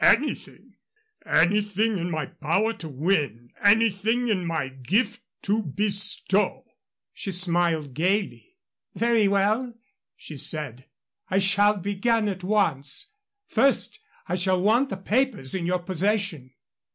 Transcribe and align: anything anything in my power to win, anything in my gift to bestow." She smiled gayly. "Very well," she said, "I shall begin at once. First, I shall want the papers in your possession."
anything 0.03 0.73
anything 1.27 1.99
in 1.99 2.09
my 2.09 2.25
power 2.25 2.73
to 2.73 2.89
win, 2.89 3.47
anything 3.63 4.29
in 4.29 4.43
my 4.43 4.67
gift 4.67 5.21
to 5.43 5.61
bestow." 5.61 6.65
She 7.13 7.31
smiled 7.31 7.93
gayly. 7.93 8.57
"Very 8.95 9.27
well," 9.27 9.75
she 10.15 10.37
said, 10.37 10.85
"I 11.29 11.37
shall 11.37 11.77
begin 11.77 12.27
at 12.27 12.43
once. 12.43 13.13
First, 13.45 13.99
I 14.27 14.33
shall 14.33 14.59
want 14.59 14.89
the 14.89 14.97
papers 14.97 15.53
in 15.53 15.67
your 15.67 15.77
possession." 15.77 16.51